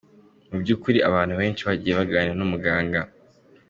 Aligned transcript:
Mu 0.49 0.57
by’ukuri 0.61 0.99
abantu 1.09 1.33
benshi 1.39 1.61
bagiye 1.67 1.93
baganira 1.99 2.35
n’umuganga. 2.37 2.99